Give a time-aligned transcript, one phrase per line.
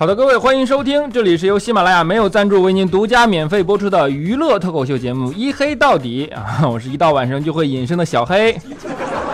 [0.00, 8.58] 好的，各位欢迎收听，这里是由喜马拉雅没有赞助为您独家免费播出的娱乐脱口秀节目《一黑到底》 啊，我是一到晚上就会隐身的小黑。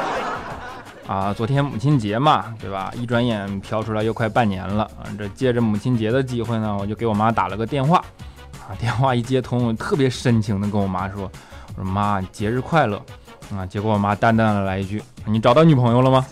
[1.06, 2.92] 啊，昨天母亲节嘛，对吧？
[2.96, 4.90] 一转眼飘出来又快半年了！
[5.16, 7.98] 这借着母亲节的机会呢，我就给我妈打了个电话。
[8.68, 11.30] 啊，电话一接通，我特别深情的跟我妈说
[11.78, 13.00] ：“我说妈，节日快乐。”
[13.56, 16.26] 啊，结果我妈淡淡的来一句：“你找到女朋友了吗？”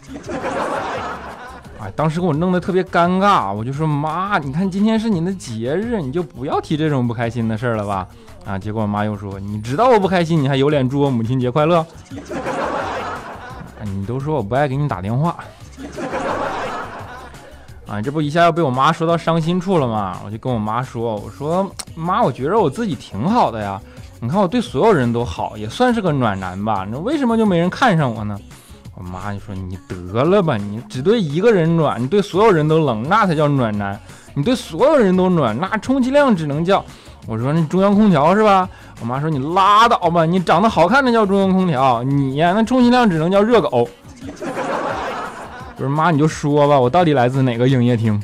[1.95, 8.07] 当时给我弄得特别尴尬，我就说：“妈，你看今天是你的节日，你就不要提这种不开心的事儿了吧？”
[8.45, 11.85] 啊，结果我妈又说：“你知道我不开心，你还有脸祝我母亲节快乐？”
[13.85, 15.37] 你都说我不爱给你打电话，
[17.87, 20.19] 啊，这不一下要被我妈说到伤心处了吗？
[20.25, 23.79] 我就跟我妈说，我说妈，我觉得我自己挺好的呀，
[24.21, 26.87] 你看我对所有人都好，也算是个暖男吧。
[26.91, 28.39] 那为什么就没人看上我呢？
[28.97, 33.99] 我妈就说你得了吧，你只对一个人暖，你对所有人都冷，那才叫暖男。
[34.35, 36.85] 你对所有人都暖，那充其量只能叫……
[37.27, 38.69] 我说那中央空调是吧？
[39.01, 43.89] 我妈说你拉倒吧，你长得好看那叫中央空调，你呀那充其量只能叫热狗。
[45.77, 48.23] 不是妈，你就说吧，我到底来自哪个营业厅？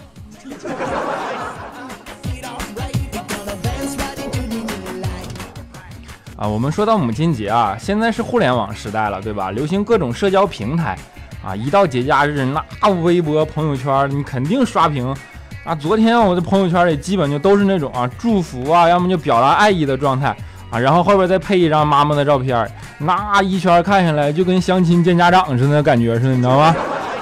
[6.40, 9.50] 啊，我们说到母亲节啊，现在是互联网时代了，对吧？
[9.50, 10.96] 流行各种社交平台
[11.44, 15.14] 啊，一到节假日，那微博、朋友圈你肯定刷屏。
[15.64, 20.34] 啊，昨天我的朋友圈里基本就都是那种啊祝福啊，要么就表达爱意的状态。
[20.70, 26.74] 啊，然后后边再配一张妈妈的照片，那一圈看下来就跟相亲见家长似的感觉似的，你知道吗？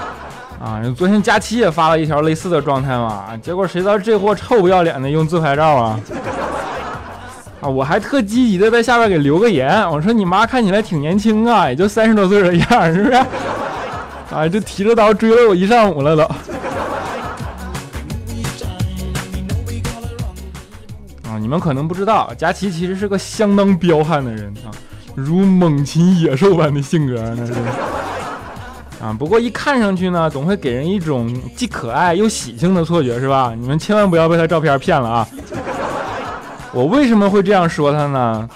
[0.63, 6.01] 啊，昨天佳期也发了一条类似的状态嘛，结果谁知道这货臭不要脸的用自拍照啊！
[7.61, 13.15] 啊，我还特积极的在下边给留个言，我说你妈看起来挺年轻啊，也就三十多岁的样，是不是？
[14.33, 16.23] 啊，就提着刀追了我一上午了都。
[16.23, 16.37] 啊
[21.41, 24.71] 你们可能不知道，佳琪其实是个相当彪悍的人啊，
[25.15, 27.53] 如猛禽野兽般的性格那是
[29.03, 29.17] 啊。
[29.19, 33.55] 不过一看上去呢，总会给人一种既可爱又喜庆的错觉，是吧？
[33.59, 35.29] 你们千万不要被他照片骗了啊！
[36.73, 38.49] 我为什么会这样说他呢？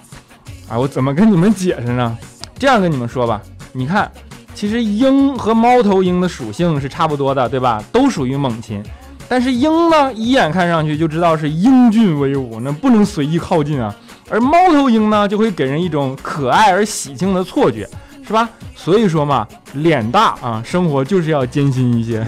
[0.69, 2.17] 啊，我怎么跟你们解释呢？
[2.59, 3.41] 这样跟你们说吧，
[3.73, 4.11] 你看，
[4.55, 7.83] 其实鹰和猫头鹰的属性是差不多的，对吧？
[7.91, 8.83] 都属于猛禽。
[9.28, 13.95] 但是鹰呢，一眼看上去就知道是英俊威武，那不能随意靠近啊。
[14.28, 17.89] 而猫头鹰呢，就会给人一种可爱而喜庆的错觉，
[18.27, 18.49] 是吧？
[18.77, 22.27] 所以说嘛，脸大啊，生活就是要艰辛一些。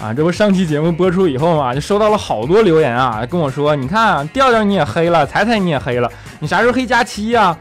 [0.00, 7.56] 啊，这不上期节目播出以后嘛，就收到了好多留言啊，跟我说，你看调调你也黑了，彩彩你也黑了，你啥时候黑佳期呀？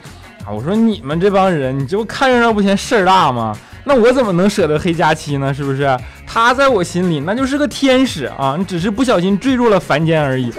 [0.45, 3.55] 啊，我说你们这帮人，你这不看热闹不嫌事儿大吗？
[3.85, 5.53] 那我怎么能舍得黑佳期呢？
[5.53, 5.97] 是不是？
[6.27, 8.55] 他在我心里那就是个天使啊！
[8.57, 10.51] 你只是不小心坠入了凡间而已。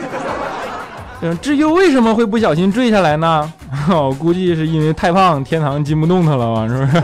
[1.20, 3.52] 嗯，至于为什么会不小心坠下来呢？
[3.90, 6.68] 我估计是因为太胖，天堂进不动他了吧？
[6.68, 7.02] 是不是？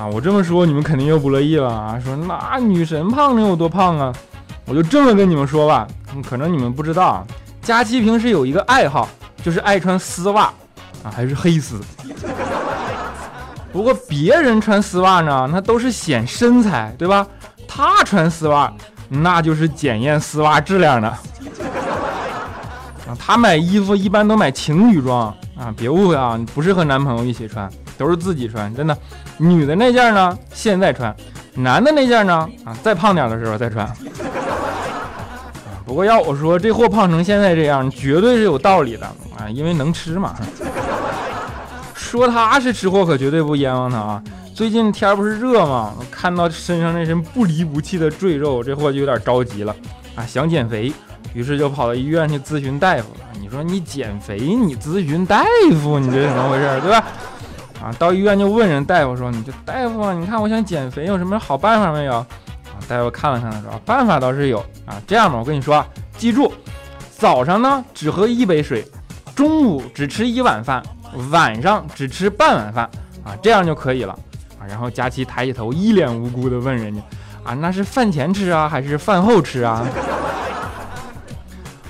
[0.00, 2.00] 啊，我这么说你们肯定又不乐意了啊！
[2.02, 4.10] 说那女神胖能有多胖啊？
[4.64, 5.86] 我就这么跟你们说吧，
[6.26, 7.22] 可能你们不知道，
[7.60, 9.06] 佳期平时有一个爱好，
[9.42, 10.44] 就是爱穿丝袜
[11.04, 11.78] 啊，还是黑丝。
[13.70, 17.26] 不过别人穿丝袜呢，那都是显身材，对吧？
[17.68, 18.72] 他穿丝袜，
[19.10, 21.08] 那就是检验丝袜质量的。
[21.08, 21.18] 啊，
[23.18, 25.26] 他买衣服一般都买情侣装
[25.58, 28.96] 啊，别误会啊，不是和男朋友一起穿，都是自己穿，真的。
[29.36, 31.14] 女的那件呢，现在穿；
[31.54, 33.86] 男的那件呢，啊，再胖点的时候再穿。
[35.84, 39.04] 不过要我说，这货胖成现在这样，绝对是有道理的
[39.36, 40.34] 啊，因为能吃嘛。
[41.94, 44.22] 说他是吃货，可绝对不冤枉他啊！
[44.54, 45.94] 最近天不是热吗？
[46.10, 49.76] 看到身上那身不离不弃的赘肉，这货就有点着急了
[50.16, 50.92] 啊，想减肥，
[51.34, 53.20] 于是就跑到医院去咨询大夫了。
[53.40, 55.44] 你说你减肥，你咨询大
[55.80, 57.04] 夫，你这怎么回事，对吧？
[57.82, 62.14] 啊，到医院就问人大夫说：“你就大夫，你看我想减肥，有什么好办法没有？”
[62.70, 65.84] 啊，大夫看了看他说：“办法倒是有啊，这样吧，我跟你说，
[66.16, 66.52] 记住，
[67.16, 68.86] 早上呢只喝一杯水，
[69.34, 70.82] 中午只吃一碗饭。”
[71.32, 72.88] 晚上只吃半碗饭
[73.24, 74.16] 啊，这样就可以了
[74.60, 74.62] 啊。
[74.68, 77.02] 然后佳琪抬起头，一脸无辜地问人家
[77.42, 79.84] ：“啊，那是饭前吃啊，还是饭后吃啊？”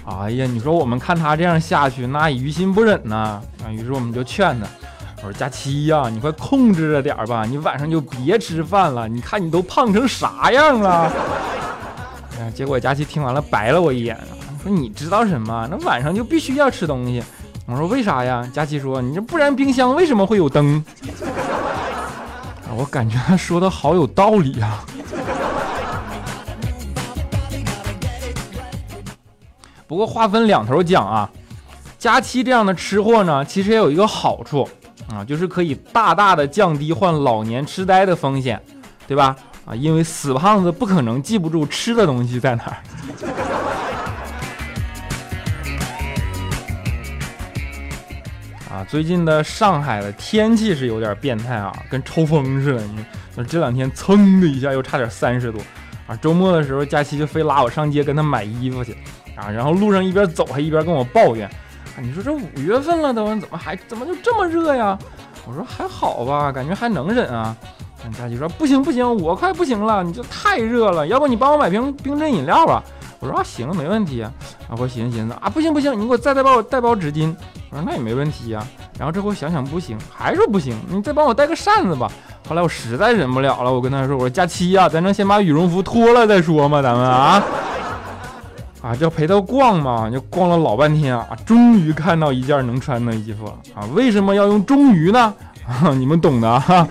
[0.08, 3.68] 哎呀，你说我们看他这样下去，那于心不忍呐啊。
[3.70, 4.66] 于是我们就劝他
[5.22, 11.12] ：“我说佳琪呀你快控制着点吧你晚上就别吃饭了你看你都胖成啥样了。
[12.54, 14.18] 结果佳琪听完了白了我一眼
[14.62, 15.68] 说你知道什么？
[15.70, 17.22] 那晚上就必须要吃东西。
[17.66, 18.46] 我说为啥呀？
[18.52, 20.82] 佳琪说你这不然冰箱为什么会有灯？
[22.76, 24.80] 我感觉他说的好有道理呀
[29.86, 31.28] 不过话分两头讲啊
[31.98, 34.68] 佳琪这样的吃货呢其实也有一个好处
[35.12, 38.60] 啊，就是可以大大的降低患老年痴呆的风险，
[39.06, 39.36] 对吧？
[39.66, 42.76] 啊，因为死胖子不可能记不住吃的东西在哪儿。
[48.72, 52.82] 啊，最近的上海的天气是有点变态啊，跟抽风似的。
[53.36, 55.58] 你这两天噌的一下又差点三十度
[56.06, 56.14] 啊！
[56.16, 58.96] 周末的时候，佳期就非拉我上街跟他买衣服去
[59.34, 61.50] 啊，然后路上一边走还一边跟我抱怨，
[61.98, 64.98] 你说这五月份了都，怎么还怎么就这么热呀？
[65.46, 67.56] 我说还好吧，感觉还能忍啊。
[68.16, 72.82] 佳琪说不行不行，我快不行了，你这太热了，要不你帮我买瓶冰镇饮料吧？
[73.18, 74.32] 我说啊行，没问题啊。
[74.78, 77.34] 我寻思寻思啊，不行不行，你给我再带包带包纸巾。
[77.70, 78.66] 我说那也没问题呀。
[78.98, 82.10] 然后这回想想不行，还说不行，你再帮我带个扇子吧。
[82.48, 86.80] 后来我实在忍不了了，我跟他说，我说佳期呀，咱能先把羽绒服脱了再说吗？
[86.80, 87.42] 咱们啊
[88.90, 93.86] 啊，就陪他逛嘛，就逛了老半天啊，终于看到一件能穿的衣服了啊。
[93.94, 95.32] 为什么要用终于呢？
[95.64, 96.88] 啊你们懂的哈。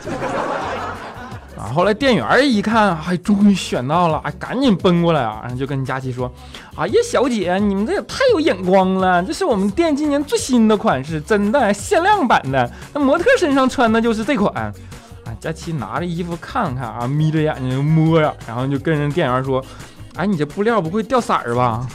[1.58, 6.32] 啊后来店员一看，哎，终于选到了，哎，赶紧奔过来啊，然后就跟佳琪说
[6.78, 14.54] ：“哎呀，小姐，你们这也太有眼光了，这是我们店今年最新的款式，真的限量版的，那模特身上穿的就是这款。”
[15.26, 19.62] 啊，佳琪拿着衣服看看啊，眯着眼睛摸呀，然后就跟人店员说
[20.20, 21.88] ：“哎，你这布料不会掉色儿吧？”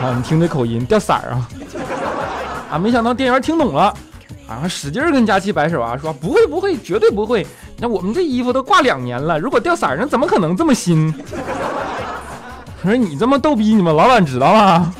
[0.00, 1.48] 啊，你听这口音，掉色儿啊！
[2.70, 3.94] 啊，没想到店员听懂了。
[4.48, 7.46] 啊，使劲跟佳琪摆手啊，说不会不会，绝对不会。
[7.78, 11.12] 那我们这衣服都挂两年了，如果掉色儿，那怎么可能这么新？
[12.82, 14.94] 我说你这么逗逼，你们老板知道吗？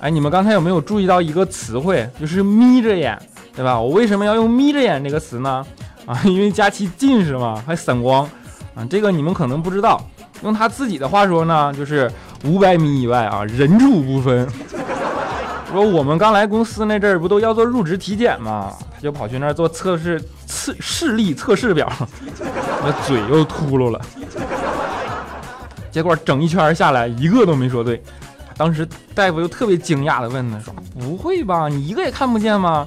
[0.00, 3.18] 哎，你们刚才有没有注意到一个词汇，就是眯着眼，
[3.56, 3.80] 对吧？
[3.80, 5.64] 我为什么要用眯着眼这个词呢？
[6.06, 8.24] 啊， 因为佳琪近视嘛，还散光
[8.74, 10.00] 啊，这个你们可能不知道。
[10.42, 12.10] 用他自己的话说呢，就是
[12.44, 14.46] 五百米以外啊，人畜不分。
[15.72, 18.72] 说我们刚来公司那阵儿，不都要做入职体检吗？
[18.94, 21.90] 他就跑去那儿做测试测视力测试表，
[22.84, 24.00] 那嘴又秃噜了。
[25.90, 28.02] 结果整一圈下来，一个都没说对。
[28.56, 32.86] 当时大夫又特别惊讶的问他，说：“不会吧，你一个也看不见吗？”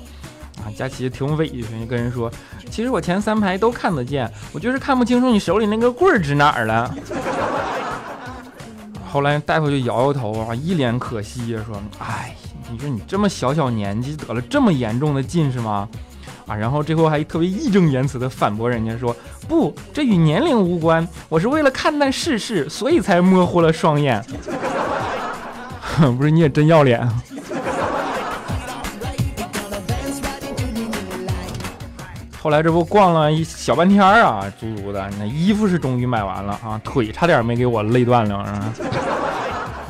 [0.66, 2.32] 啊，佳琪挺委屈，就跟人说
[2.70, 6.94] ：“其实我前三排都看得见，我就是看不清楚你手里那个棍儿指哪儿了。”
[9.10, 12.36] 后来大夫就摇摇头啊，一脸可惜呀，说：“哎，
[12.70, 15.88] 你说你这么小小年纪得了这么严重的近视吗？
[16.46, 19.16] 啊，然后最后还特别义正言辞地反驳人家说：
[19.48, 24.24] 不，这与年龄无关，我是为了看淡世事，所以才模糊了双眼。
[26.18, 27.10] 不是你也真要脸。”
[32.48, 35.06] 后来这不逛了一小半天啊，足足的。
[35.20, 38.74] 那衣服是终于买完了啊，腿差点没给我累断了啊！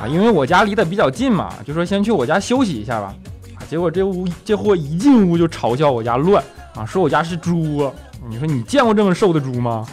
[0.02, 3.14] 啊因为我家离得比较近嘛，就说先去我家休息一下吧。
[3.56, 6.44] 啊，结果这屋这货一进屋就嘲笑我家乱
[6.74, 7.92] 啊，说我家是猪啊！
[8.28, 9.86] 你说你见过这么瘦的猪吗？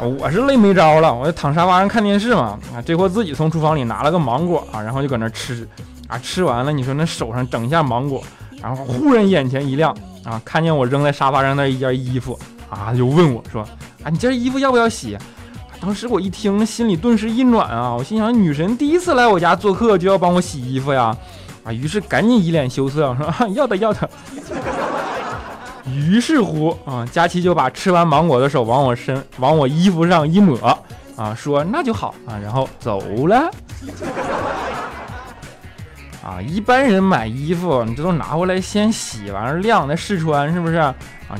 [0.00, 2.58] 我是累没招了，我就躺沙发上看电视嘛。
[2.74, 5.64] 啊，这货自己从厨房里拿了个芒果啊，然后就搁那吃
[6.08, 8.20] 啊，吃完了你说那手上整一下芒果，
[8.60, 9.96] 然后忽然眼前一亮。
[10.24, 10.40] 啊！
[10.44, 12.38] 看见我扔在沙发上那一件衣服，
[12.70, 13.62] 啊，就问我说
[14.02, 15.16] ：“啊，你这衣服要不要洗？”
[15.80, 17.92] 当时我一听，心里顿时一暖啊！
[17.94, 21.14] 我心想，女神第一次来我家做客，就要帮我洗衣服呀！
[21.62, 24.08] 啊，于是赶紧一脸羞涩说：“要的，要的。”
[25.86, 30.56] 于是乎啊，佳琪就把吃完芒果的手往我身、往我衣服上一抹，
[31.16, 33.50] 啊，说：“那就好啊。”然后走了。
[36.24, 40.76] 啊，一般人买衣服，你这都拿回来先洗，完了晾再试穿，是不是？
[40.76, 40.94] 啊，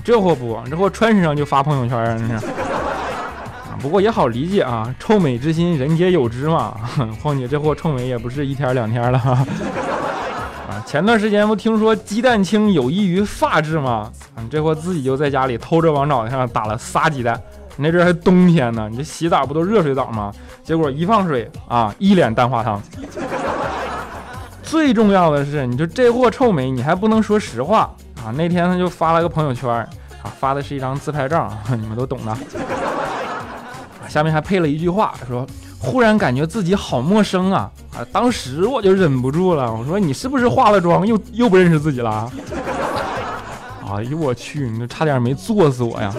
[0.04, 2.34] 这货不，这货穿身上就发朋友圈啊，这是。
[2.34, 6.76] 啊，不过也好理解啊，臭美之心人皆有之嘛。
[7.22, 9.18] 况且这货臭美也不是一天两天了。
[10.68, 14.10] 啊，前段时间不听说鸡蛋清有益于发质吗？
[14.34, 17.40] 啊，这货自己就在家里偷着往脑袋上打了仨鸡蛋。
[17.76, 20.30] 那阵还冬天呢，你这洗澡不都热水澡吗？
[20.62, 22.82] 结果一放水啊，一脸蛋花汤。
[24.64, 27.94] 最重要的是，你就这货臭美，你还不能说实话
[28.24, 28.32] 啊！
[28.34, 29.86] 那天他就发了个朋友圈啊，
[30.40, 32.36] 发的是一张自拍照， 你们都懂的。
[34.08, 35.46] 下面还配了一句话，说
[35.78, 42.30] ：“忽然感觉自己好陌生啊！”啊，当时我就忍不住了，我说：“你是不是化了妆又又不认识自己了？”
[43.92, 46.12] 哎呦我去，你这差点没作死我呀！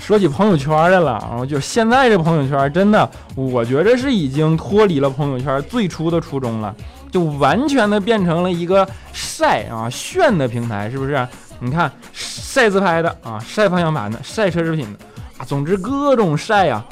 [0.00, 6.74] 说起朋友圈来了，然后就现在这朋友圈真的，我觉得是已经脱离了朋友圈最初的初衷了，
[7.12, 11.28] 就完全的变成了一个晒啊炫的平台，是不是？
[11.60, 14.98] 你看晒自拍的啊，晒方向盘的，晒奢侈品的
[15.36, 16.82] 啊，总之各种晒呀。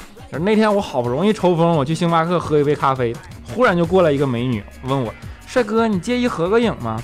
[0.41, 3.13] 那天我好不容易抽风，我去星巴克喝一杯咖啡，
[3.51, 5.11] 忽然就过来一个美女问我
[5.47, 7.01] ：“帅哥，你介意合个影吗？”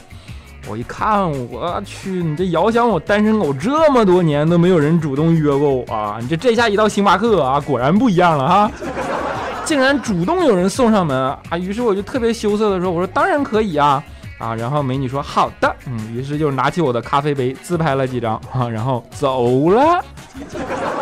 [0.67, 6.17] 我一看，我去，你这遥想我单身狗这么多年都没有人主动约过我啊！
[6.19, 8.71] 你这这下一到星巴克啊，果然不一样了哈，
[9.63, 11.15] 竟然主动有人送上门
[11.49, 11.57] 啊！
[11.57, 14.03] 于是我就特别羞涩的说：“我说当然可以啊
[14.39, 20.03] 啊！”然后美女说：“好的。”嗯，于是就拿起我的咖啡杯自拍了几张啊，然后走了。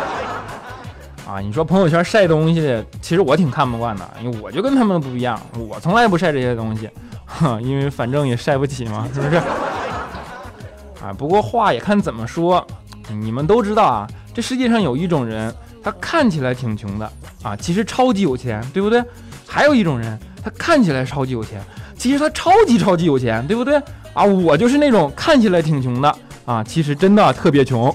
[1.26, 6.88] 啊，你说朋友圈晒东西，其实我挺看不惯的，因为我就跟他们不一样，我从来不晒这些东西。
[7.26, 9.36] 哼， 因为反正也晒不起嘛，是不是？
[11.04, 12.66] 啊，不过话也看怎么说。
[13.10, 17.12] 你们都知道啊，这世界上有一种人，他看起来挺穷的
[17.42, 19.04] 啊，其实超级有钱，对不对？
[19.46, 21.60] 还有一种人，他看起来超级有钱，
[21.98, 23.76] 其实他超级超级有钱，对不对？
[24.14, 26.16] 啊，我就是那种看起来挺穷的
[26.46, 27.94] 啊，其实真的特别穷。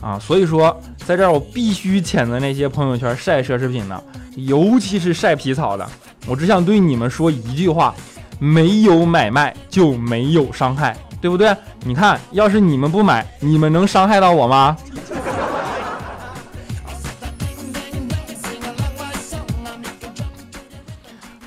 [0.00, 0.74] 啊，所以说。
[1.06, 4.02] 在这儿，我必须谴责那些朋友圈晒奢侈品的，
[4.34, 5.88] 尤其是晒皮草的。
[6.26, 7.94] 我只想对你们说一句话：
[8.40, 11.54] 没有买卖就没有伤害，对不对？
[11.84, 14.76] 你看，要是你们不买，你们能伤害到我吗？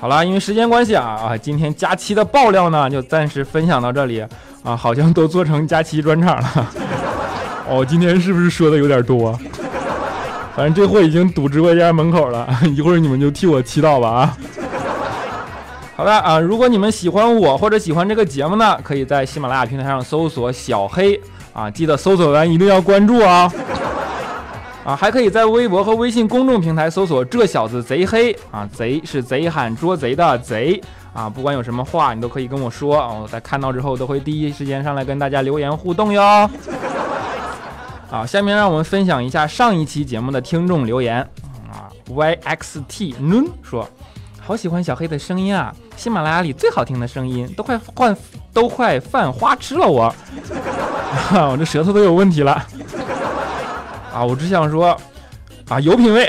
[0.00, 4.24] 好了，因为时间关系啊啊，今天佳期的爆料呢，就暂时分享到这里
[4.62, 6.66] 啊，好像都做成佳期专场了。
[7.70, 9.38] 哦，今天是不是说的有点多？
[10.56, 14.36] 反正这货已经堵直播间门口了， 一会儿你们就替我祈祷吧啊！
[15.96, 21.18] 好了啊，如果你们喜欢我或者喜欢这个节目呢，可以在喜马拉雅平台上搜索小黑
[21.52, 23.50] 啊，记得搜索完一定要关注啊！
[24.84, 30.80] 啊，还可以在微博和微信公众平台搜索这小子贼黑啊，贼是贼喊捉贼的贼
[31.14, 36.50] 啊，不管有什么话你都可以跟我说，我在看到之后都会第一时间上来跟大家留言互动哟。
[38.10, 41.20] 好，下面让我们分享一下上一期节目的听众留言。
[41.70, 42.82] 啊，yxt
[43.20, 43.88] nun 说，
[44.40, 48.16] 好喜欢小黑的声音啊，喜马拉雅里最好听的声音，都快换
[48.52, 50.12] 都快犯花痴了我，
[51.52, 52.52] 我这舌头都有问题了。
[54.12, 55.00] 啊，我只想说
[55.68, 56.28] 啊，有品位。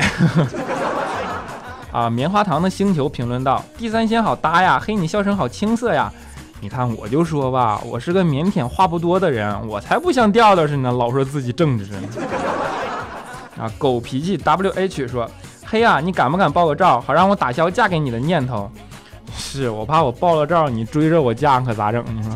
[1.92, 6.14] 啊，棉花糖的星球评论道，地三鲜好搭呀，黑你笑声好青涩呀。
[6.62, 12.00] 你看，我就说吧，我是个腼腆话不多的人，我才不像调调似的，老说自己正直呢。
[13.60, 15.30] 啊，狗脾气 W H 说
[15.66, 18.70] ：“嘿呀，你敢不敢爆个照，好让我打消嫁给你的念头？
[19.36, 22.06] 是我怕我爆了照，你追着我嫁可咋整？
[22.16, 22.32] 你说？”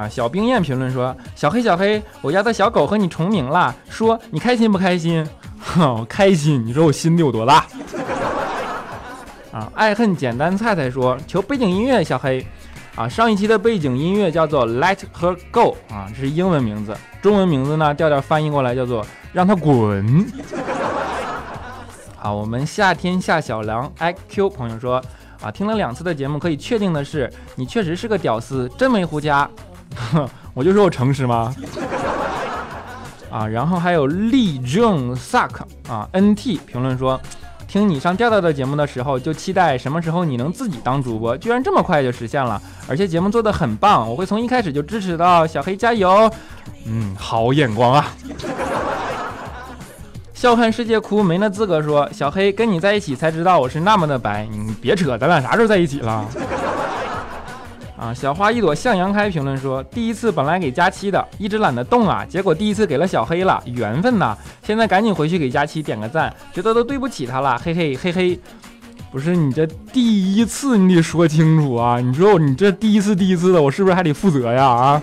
[0.00, 5.26] 啊，小冰燕评论说：“小黑小黑，我家的小狗和你重名了，说你开心不开心？
[5.58, 6.64] 哼， 开心。
[6.64, 7.66] 你说我心里有多大？”
[9.52, 12.46] 啊，爱恨简单菜菜说求背景音乐，小黑，
[12.94, 20.24] 啊，上一期的背景音乐叫做 Let Her Go，啊，这是英文名字，中文名字呢，调调翻译过来叫做让她滚。
[22.16, 25.02] 好，我们夏天夏小狼 IQ 朋友说，
[25.42, 29.50] 啊，听了两次的节目，可以确定的是，你确实是个屌丝，真没胡加。
[30.54, 31.52] 我就说我诚实吗？
[33.32, 37.20] 啊，然后还有立正 suck 啊，NT 评论说。
[37.70, 46.28] 听你上调调的节目的时候，就期待什么时候你能自己当主播，居然这么快就实现了，而且节目做的很棒，我会从一开始就支持到小黑加油。
[46.84, 48.12] 嗯，好眼光啊！
[50.34, 56.26] 笑看世界哭没那资格说，小黑跟你在一起才知道我是那么的白，你别扯，咱俩啥时候在一起了？
[58.00, 64.34] 啊，小花一朵向阳开评论说，第一次本来给佳期的，一直懒得动啊，结果第一次给了小黑了，缘分呐！
[64.62, 68.40] 现在赶紧回去给佳期点个赞，觉得都对不起他了，嘿嘿嘿嘿。
[69.12, 72.00] 不是你这第一次，你得说清楚啊！
[72.00, 74.64] 你说你这第一次第一次的，我是不是还得负责呀？
[74.66, 75.02] 啊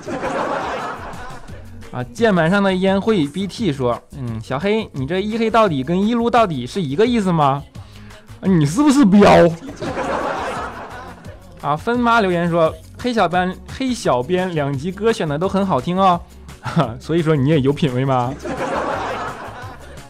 [1.94, 2.04] 啊！
[2.06, 7.62] 键盘上的烟灰 BT 说，嗯，小黑，你这一黑到底跟一撸到底是一个意思吗？
[8.42, 9.48] 你是不是彪？
[11.62, 12.74] 啊，分妈留言说。
[12.98, 16.20] 黑小班黑小编两集歌选的都很好听哦，
[17.00, 18.34] 所以说你也有品位吗？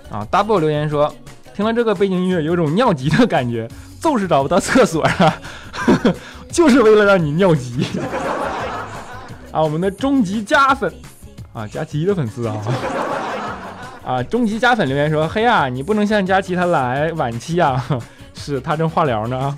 [0.09, 1.13] 啊，double 留言说
[1.53, 3.67] 听了这个背景音乐有种尿急的感觉，
[4.01, 5.35] 就是找不到厕所啊，
[6.49, 7.85] 就是为了让你尿急。
[9.51, 10.91] 啊，我们的终极加粉
[11.53, 12.55] 啊，佳琪的粉丝啊，
[14.05, 17.83] 啊，终极加粉留言说黑啊，你不能像佳琪他来晚期啊，
[18.33, 19.57] 是他正化疗呢。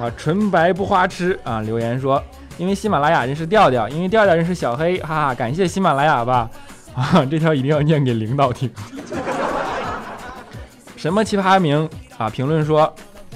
[0.00, 1.60] 啊，纯白不花痴啊！
[1.62, 2.22] 留言说，
[2.56, 6.48] 因为喜马拉雅认识调调，因为调调认识小黑，哈哈，感谢喜马拉雅吧！
[6.94, 8.70] 啊，这条一定要念给领导听。
[10.96, 12.30] 什么奇葩名啊？
[12.30, 12.82] 评论说，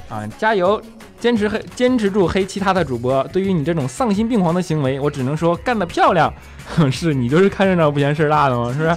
[0.09, 0.81] 啊，加油，
[1.19, 3.25] 坚持黑，坚持住黑其他的主播。
[3.33, 6.33] 对于你这种丧心病狂的行为，我只能说干得漂亮。
[6.77, 8.73] 哼 是你就是看热闹不嫌事儿大的吗？
[8.73, 8.89] 是不是？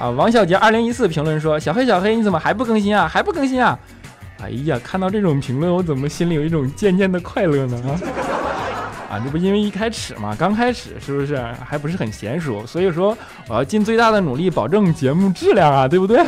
[0.00, 3.06] 啊，王小杰二零一四评论说：“小黑小黑，你怎么还不更新啊？
[3.06, 3.78] 还不更新啊？”
[4.42, 7.80] 哎呀，看到这种评论，我怎么心里有一种渐渐的快乐呢？
[7.86, 12.66] 啊，啊这不因为一开始嘛，刚开始是不是还不是很娴熟？
[12.66, 13.16] 所以说
[13.48, 16.24] 我要尽最大的努力保证节目质量啊，对不对？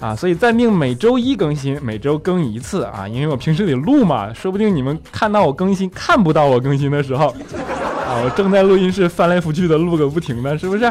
[0.00, 10.84] 啊，所以暂定每周一更新，每周更一次啊，因为我平时得录嘛，说不定你们看到我更新看不到我更新的时候，啊，我正在录音室翻来覆去的录个不停的，是不是？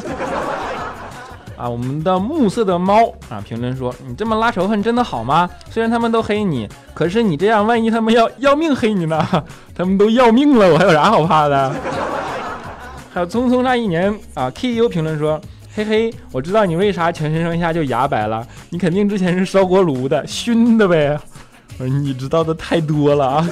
[1.64, 5.50] 啊，我们的暮色的猫啊，评论说你这么拉仇恨真的好吗？
[5.70, 9.26] 虽然他们都黑你，可是你这样，万一他们要要命黑你呢？
[9.74, 11.74] 他们都要命了，我还有啥好怕的？
[13.14, 15.40] 还有匆匆那一年啊，K U 评论说。
[15.76, 21.18] 嘿嘿，我知道你为啥全身上下就牙白了，你肯定之前是烧锅炉的熏的呗。
[21.80, 23.50] 我说你知道的太多了啊。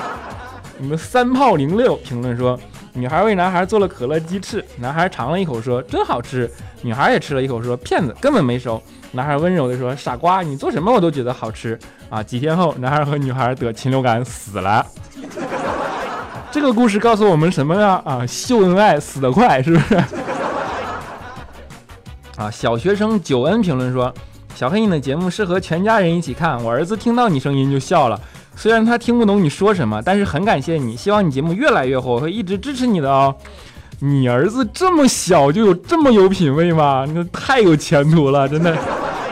[0.78, 2.58] 你们三炮零六评论说，
[2.96, 6.48] 女孩为男孩做了可乐鸡翅，男孩尝了一口说真好吃，
[6.80, 8.80] 女孩也吃了一口说骗子根本没熟。
[9.10, 11.76] 男孩温柔的说傻瓜，你做什么我都觉得好吃
[12.08, 12.22] 啊。
[12.22, 14.86] 几天后，男孩和女孩得禽流感死了。
[16.52, 18.00] 这个故事告诉我们什么呀？
[18.04, 19.96] 啊，秀恩爱死得快，是不是？
[22.38, 24.14] 啊，小学生九恩评论说
[24.54, 26.62] ：“小黑，你的节目适合全家人一起看。
[26.62, 28.20] 我儿子听到你声音就笑了，
[28.56, 30.96] 虽然他听不懂你说什么，但是很感谢你。
[30.96, 33.34] 希望你节目越来越火，会一直支持你的哦。
[34.00, 37.06] 你儿子这么小就有这么有品位吗？
[37.14, 38.76] 那太有前途了，真的。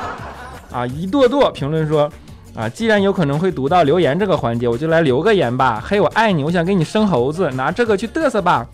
[0.72, 2.10] 啊，一跺跺评论说：
[2.54, 5.82] 啊，既然有可能会读到留言这个环节，我就来留个言吧。
[5.84, 8.66] 嘿，我爱你，我想给你生猴子，拿这个去嘚瑟吧。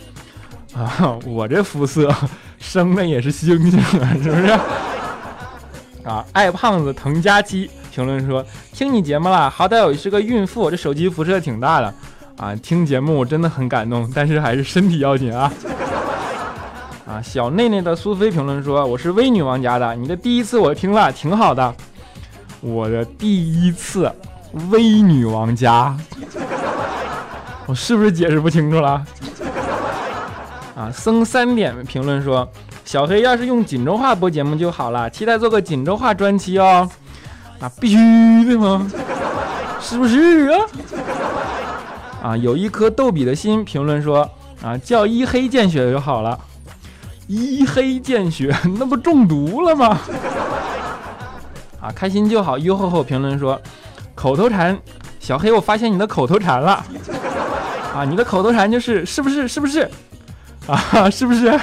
[0.74, 2.14] 啊，我这肤色。”
[2.58, 4.48] 生的也是星星啊，是不是？
[6.02, 11.92] 啊，爱胖子滕佳期评论说：“听你节目了，好歹我是个孕妇，这手机辐射挺大的
[12.36, 12.54] 啊。
[12.54, 15.52] 听节目我真的很感动，但是还是身体要紧啊。”
[17.04, 21.74] 啊，小内内的苏菲评论说：“我是微女王家的，你的第一次我听了，挺好的。
[22.60, 24.08] 我的第一次
[24.70, 25.96] 微女王家，
[27.66, 29.04] 我是不是解释不清楚了？”
[30.78, 32.48] 啊，僧三点评论说
[32.86, 36.88] ：“小黑要是用锦州话播节目就好了，期待做个锦州话专辑哦。”
[37.60, 37.96] 啊，必须
[38.44, 38.90] 的吗？
[39.80, 40.66] 是不是啊？
[42.22, 44.28] 啊，有一颗逗比的心评论说
[44.62, 46.38] ：“啊，叫一黑见血就好了。”
[47.28, 49.98] 一黑见血， 那不中毒了吗？
[51.80, 52.56] 啊，开心就好。
[52.58, 53.60] 优厚厚评论说
[54.16, 54.78] ：“口头禅，
[55.20, 56.84] 小黑，我发现你的口头禅了。
[57.94, 59.46] 啊，你的口头禅就是是不是？
[59.46, 59.88] 是不是？”
[60.66, 61.48] 啊，是不是？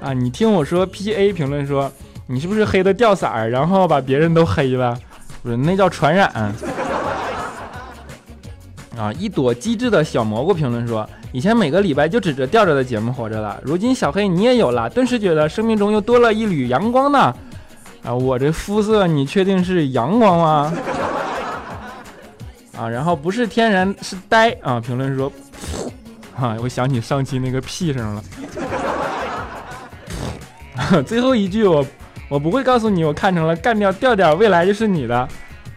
[0.00, 1.90] 啊，你听我说，P A 评论说
[2.30, 4.94] 你是不是黑的掉色儿，然后把别人都黑了？
[5.42, 6.28] 不是，那叫传染。
[8.98, 17.34] 啊，一朵机智的小蘑菇评论说，以前每个礼拜就指着吊着的节目活着了，如今小黑你也有了，顿时觉得生命中又多了一缕阳光呢。
[18.04, 20.72] 啊，我这肤色你确定是阳光吗？
[22.78, 25.32] 啊，然后不是天然是呆啊，评论说。
[26.38, 26.56] 啊！
[26.62, 28.22] 我想起上期那个屁声了。
[31.02, 31.84] 最后一句，我
[32.28, 35.28] 我不会告诉你，我看成了干掉调调，未来就是你的。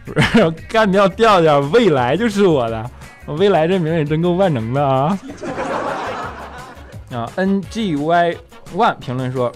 [0.04, 2.90] 不 是干掉调调，未来就是我的。
[3.26, 5.18] 我未来这名也真够万能的啊！
[7.14, 8.36] 啊，N G Y
[8.76, 9.52] One 评论说：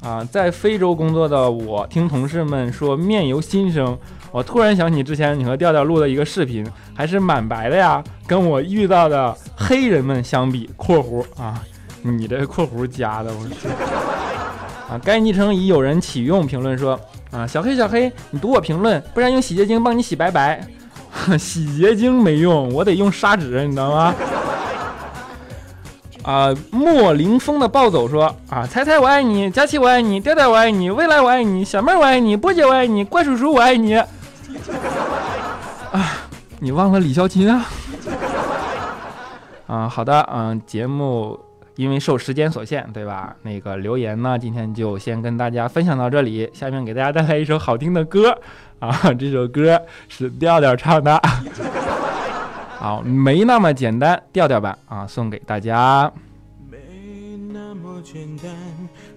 [0.00, 3.98] 啊，在非洲工作的我，听同事们说面由心生。
[4.30, 11.60] 我突然想起之前你和调调录的一个视频，还是满白的呀，跟我遇到的黑人们相比（括弧啊，
[12.02, 13.66] 你这括弧加的，我去
[14.88, 14.98] 啊！
[15.04, 16.46] 该昵称已有人启用。
[16.46, 16.98] 评论说
[17.30, 20.60] 啊，小黑小黑，你读我评论，不然用洗洁精帮你洗白白。
[21.38, 24.14] 洗洁精没用，我得用砂纸，你知道吗？
[26.24, 33.94] 啊，莫凌风的暴走说啊，猜猜我爱你，佳琪我爱你，调调我爱你，未来我爱你，小妹我爱你，波姐我爱你，怪叔叔我爱你。
[35.90, 36.28] 啊，
[36.60, 37.64] 你忘了李孝钦啊？
[39.66, 41.38] 啊，好的，嗯，节目
[41.78, 43.36] 因为受时间所限，对吧？
[43.42, 46.50] 那个留言呢，今天就先跟大家分享到这里。
[46.52, 48.36] 下面给大家带来一首好听的歌
[48.80, 51.22] 啊，这首歌是调调唱的，
[52.78, 56.12] 好，没那么简单，调调版啊，送给大家。
[56.68, 56.78] 没
[57.52, 58.50] 那么简单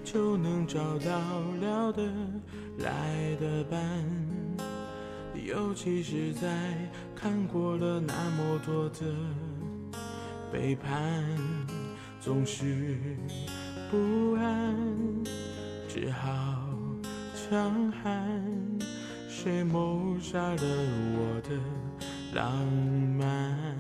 [0.04, 1.12] 就能找到
[1.60, 2.04] 了的
[2.78, 2.92] 来
[3.40, 3.80] 的伴。
[5.44, 6.48] 尤其是在
[7.16, 9.00] 看过了那么多的
[10.52, 11.26] 背叛，
[12.24, 12.94] 总是
[13.90, 14.78] 不安，
[15.90, 16.30] 只好
[17.34, 18.40] 强悍。
[19.28, 21.50] 谁谋杀了我的
[22.36, 22.56] 浪
[23.18, 23.76] 漫？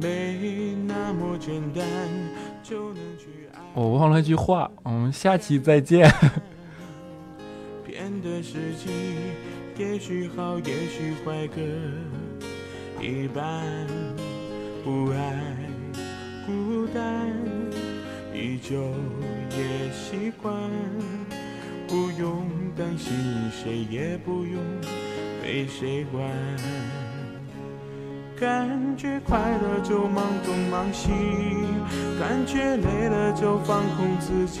[0.00, 1.84] 没那么简单
[2.62, 3.60] 就能去爱。
[3.74, 6.10] 我忘了一句话，我们下期再见。
[7.84, 8.88] 变的时机，
[9.76, 11.60] 也许好，也许坏各
[13.04, 13.86] 一半。
[14.82, 15.59] 不爱，
[16.80, 17.28] 孤单，
[18.32, 18.80] 依旧
[19.50, 20.54] 也习惯。
[21.86, 23.12] 不用担心，
[23.50, 24.62] 谁也不用
[25.42, 26.26] 被谁管。
[28.34, 31.10] 感觉快乐就忙东忙西，
[32.18, 34.60] 感觉累了就放空自己。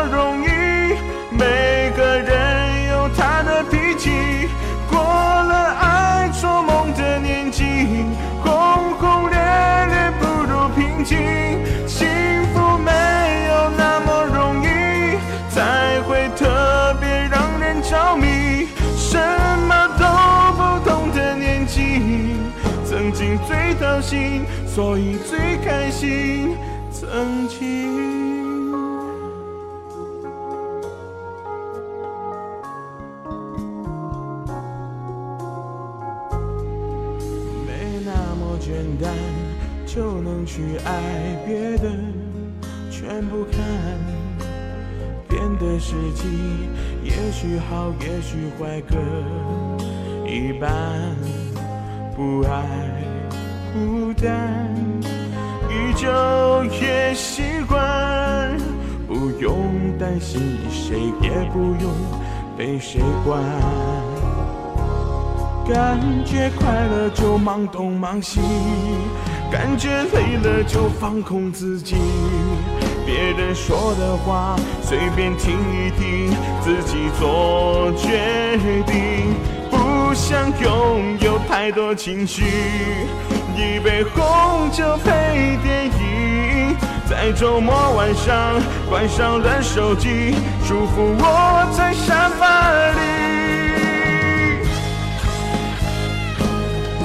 [24.01, 26.55] 心，所以最开心。
[26.91, 27.59] 曾经。
[37.65, 39.13] 没那么简单
[39.85, 41.89] 就能去爱，别的
[42.89, 43.61] 全不看。
[45.29, 46.27] 变得实际，
[47.03, 48.95] 也许好，也许坏各
[50.27, 51.15] 一半。
[52.13, 53.00] 不爱，
[53.73, 54.75] 孤单，
[55.69, 56.07] 依旧
[56.65, 58.57] 也习惯。
[59.07, 61.91] 不用担心，谁也不用
[62.57, 63.41] 被谁管。
[65.69, 68.41] 感觉快乐就忙东忙西，
[69.49, 71.95] 感觉累了就放空自己。
[73.05, 79.33] 别人说的话随便听一听，自己做决定。
[79.69, 82.43] 不想拥有太多情绪，
[83.55, 86.75] 一杯红酒配电影。
[87.09, 93.01] 在周末晚上关上了手机，舒服窝在沙发里。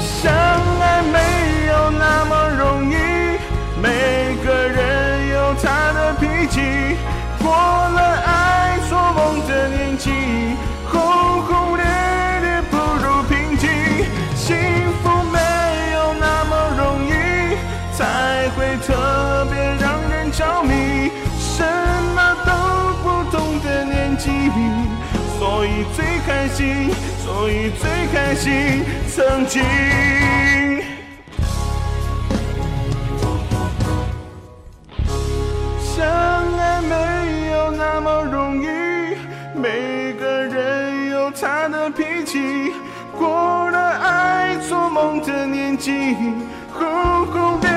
[0.01, 0.33] 相
[0.81, 1.19] 爱没
[1.67, 2.95] 有那么容易，
[3.83, 6.97] 每个人有他的脾气。
[7.43, 10.11] 过了爱做梦的年纪，
[25.95, 26.91] 最开心，
[27.25, 28.85] 所以最开心。
[29.09, 29.63] 曾经。
[35.79, 36.05] 相
[36.59, 38.67] 爱没有那么容易，
[39.55, 42.73] 每个人有他的脾气。
[43.19, 46.15] 过了爱做梦的年纪，
[46.71, 47.71] 轰轰烈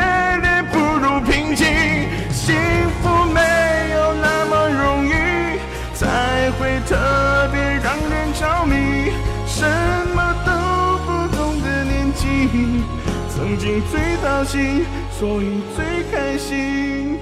[13.49, 17.17] 曾经最掏心，所以最开心。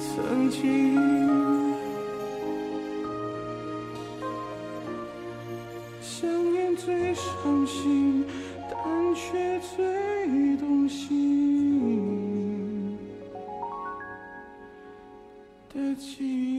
[0.00, 0.96] 曾经，
[6.00, 8.24] 想念最伤心，
[8.68, 8.74] 但
[9.14, 11.38] 却最动心
[15.72, 16.55] 的记忆。